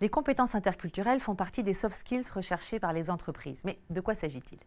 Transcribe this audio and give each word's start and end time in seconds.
Les 0.00 0.08
compétences 0.08 0.54
interculturelles 0.54 1.20
font 1.20 1.34
partie 1.34 1.62
des 1.62 1.74
soft 1.74 1.96
skills 1.96 2.30
recherchées 2.32 2.78
par 2.78 2.92
les 2.92 3.10
entreprises. 3.10 3.62
Mais 3.64 3.80
de 3.90 4.00
quoi 4.00 4.14
s'agit-il? 4.14 4.58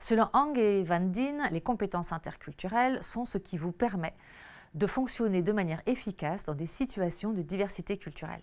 Selon 0.00 0.28
Hang 0.32 0.58
et 0.58 0.82
Van 0.82 1.00
Dien, 1.00 1.48
les 1.50 1.60
compétences 1.60 2.12
interculturelles 2.12 3.02
sont 3.02 3.24
ce 3.24 3.38
qui 3.38 3.58
vous 3.58 3.72
permet 3.72 4.14
de 4.74 4.86
fonctionner 4.86 5.42
de 5.42 5.52
manière 5.52 5.82
efficace 5.86 6.44
dans 6.44 6.54
des 6.54 6.66
situations 6.66 7.32
de 7.32 7.42
diversité 7.42 7.96
culturelle. 7.96 8.42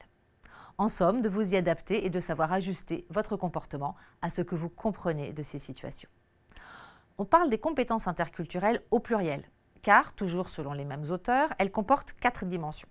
En 0.78 0.90
somme, 0.90 1.22
de 1.22 1.30
vous 1.30 1.54
y 1.54 1.58
adapter 1.58 2.06
et 2.06 2.10
de 2.10 2.20
savoir 2.20 2.52
ajuster 2.52 3.06
votre 3.10 3.38
comportement 3.38 3.96
à 4.22 4.32
ce 4.32 4.42
que 4.42 4.56
vous 4.56 4.70
comprenez 4.70 5.34
de 5.34 5.44
ces 5.44 5.60
situations. 5.60 6.10
On 7.20 7.26
parle 7.26 7.50
des 7.50 7.60
compétences 7.60 8.08
interculturelles 8.08 8.82
au 8.90 9.00
pluriel, 9.00 9.44
car, 9.84 10.14
toujours 10.14 10.50
selon 10.50 10.74
les 10.74 10.86
mêmes 10.86 11.12
auteurs, 11.12 11.54
elles 11.60 11.72
comportent 11.72 12.14
quatre 12.14 12.46
dimensions. 12.46 12.90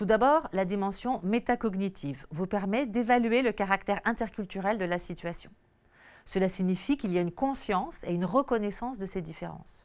Tout 0.00 0.06
d'abord, 0.06 0.48
la 0.54 0.64
dimension 0.64 1.20
métacognitive 1.24 2.26
vous 2.30 2.46
permet 2.46 2.86
d'évaluer 2.86 3.42
le 3.42 3.52
caractère 3.52 4.00
interculturel 4.06 4.78
de 4.78 4.86
la 4.86 4.98
situation. 4.98 5.50
Cela 6.24 6.48
signifie 6.48 6.96
qu'il 6.96 7.12
y 7.12 7.18
a 7.18 7.20
une 7.20 7.30
conscience 7.30 8.02
et 8.04 8.14
une 8.14 8.24
reconnaissance 8.24 8.96
de 8.96 9.04
ces 9.04 9.20
différences. 9.20 9.84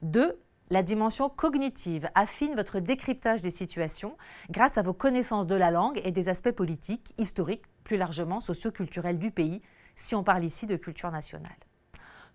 Deux, 0.00 0.40
la 0.70 0.82
dimension 0.82 1.28
cognitive 1.28 2.08
affine 2.14 2.54
votre 2.54 2.80
décryptage 2.80 3.42
des 3.42 3.50
situations 3.50 4.16
grâce 4.48 4.78
à 4.78 4.82
vos 4.82 4.94
connaissances 4.94 5.46
de 5.46 5.54
la 5.56 5.70
langue 5.70 6.00
et 6.02 6.12
des 6.12 6.30
aspects 6.30 6.52
politiques, 6.52 7.12
historiques, 7.18 7.66
plus 7.84 7.98
largement 7.98 8.40
socioculturels 8.40 9.18
du 9.18 9.32
pays, 9.32 9.60
si 9.96 10.14
on 10.14 10.24
parle 10.24 10.44
ici 10.44 10.64
de 10.64 10.76
culture 10.76 11.10
nationale. 11.10 11.52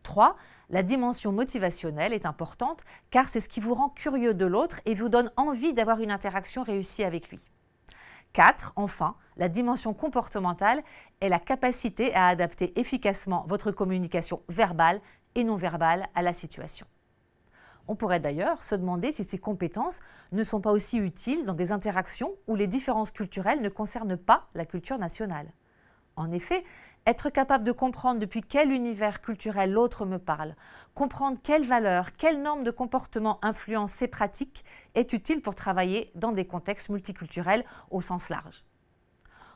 3. 0.07 0.37
La 0.69 0.83
dimension 0.83 1.33
motivationnelle 1.33 2.13
est 2.13 2.25
importante 2.25 2.83
car 3.11 3.27
c'est 3.27 3.41
ce 3.41 3.49
qui 3.49 3.59
vous 3.59 3.73
rend 3.73 3.89
curieux 3.89 4.33
de 4.33 4.45
l'autre 4.45 4.79
et 4.85 4.95
vous 4.95 5.09
donne 5.09 5.29
envie 5.35 5.73
d'avoir 5.73 5.99
une 5.99 6.11
interaction 6.11 6.63
réussie 6.63 7.03
avec 7.03 7.29
lui. 7.29 7.41
4. 8.31 8.71
Enfin, 8.77 9.15
la 9.35 9.49
dimension 9.49 9.93
comportementale 9.93 10.81
est 11.19 11.27
la 11.27 11.39
capacité 11.39 12.15
à 12.15 12.27
adapter 12.27 12.79
efficacement 12.79 13.43
votre 13.49 13.71
communication 13.71 14.39
verbale 14.47 15.01
et 15.35 15.43
non 15.43 15.57
verbale 15.57 16.07
à 16.15 16.21
la 16.21 16.33
situation. 16.33 16.87
On 17.89 17.95
pourrait 17.95 18.21
d'ailleurs 18.21 18.63
se 18.63 18.75
demander 18.75 19.11
si 19.11 19.25
ces 19.25 19.37
compétences 19.37 19.99
ne 20.31 20.43
sont 20.43 20.61
pas 20.61 20.71
aussi 20.71 20.97
utiles 20.97 21.43
dans 21.43 21.53
des 21.53 21.73
interactions 21.73 22.31
où 22.47 22.55
les 22.55 22.67
différences 22.67 23.11
culturelles 23.11 23.61
ne 23.61 23.69
concernent 23.69 24.17
pas 24.17 24.47
la 24.55 24.65
culture 24.65 24.99
nationale. 24.99 25.51
En 26.15 26.31
effet, 26.31 26.63
être 27.07 27.29
capable 27.29 27.63
de 27.63 27.71
comprendre 27.71 28.19
depuis 28.19 28.41
quel 28.41 28.69
univers 28.69 29.21
culturel 29.21 29.71
l'autre 29.71 30.05
me 30.05 30.19
parle, 30.19 30.55
comprendre 30.93 31.39
quelles 31.41 31.65
valeurs, 31.65 32.11
quelles 32.17 32.41
normes 32.41 32.65
de 32.65 32.71
comportement 32.71 33.39
influencent 33.41 33.95
ces 33.95 34.09
pratiques 34.09 34.65
est 34.93 35.13
utile 35.13 35.41
pour 35.41 35.55
travailler 35.55 36.11
dans 36.15 36.33
des 36.33 36.45
contextes 36.45 36.89
multiculturels 36.89 37.63
au 37.91 38.01
sens 38.01 38.27
large. 38.27 38.65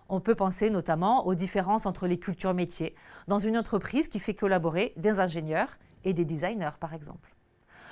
On 0.07 0.22
peut 0.22 0.35
penser 0.35 0.69
notamment 0.69 1.27
aux 1.27 1.35
différences 1.35 1.85
entre 1.85 2.07
les 2.07 2.17
cultures 2.17 2.53
métiers 2.53 2.95
dans 3.27 3.39
une 3.39 3.57
entreprise 3.57 4.07
qui 4.07 4.19
fait 4.19 4.33
collaborer 4.33 4.94
des 4.95 5.19
ingénieurs 5.19 5.77
et 6.05 6.13
des 6.13 6.25
designers 6.25 6.77
par 6.79 6.94
exemple. 6.94 7.35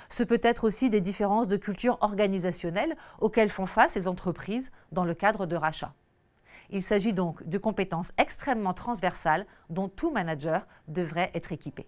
Ce 0.08 0.22
peut 0.22 0.40
être 0.42 0.64
aussi 0.64 0.88
des 0.88 1.02
différences 1.02 1.48
de 1.48 1.58
culture 1.58 1.98
organisationnelle 2.00 2.96
auxquelles 3.20 3.50
font 3.50 3.66
face 3.66 3.94
les 3.94 4.08
entreprises 4.08 4.72
dans 4.90 5.04
le 5.04 5.14
cadre 5.14 5.44
de 5.44 5.54
rachats. 5.54 5.92
Il 6.72 6.82
s'agit 6.82 7.12
donc 7.12 7.42
de 7.48 7.58
compétences 7.58 8.12
extrêmement 8.16 8.74
transversales 8.74 9.46
dont 9.70 9.88
tout 9.88 10.10
manager 10.10 10.66
devrait 10.86 11.30
être 11.34 11.52
équipé. 11.52 11.86